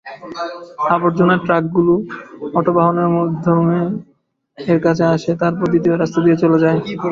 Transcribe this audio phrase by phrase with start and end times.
[0.95, 1.93] আবর্জনার ট্রাকগুলো
[2.57, 3.79] অটোবাহনের মাধ্যমে
[4.57, 6.77] এর কাছে আসে, তারপর দ্বিতীয় রাস্তা দিয়ে চলে যায়।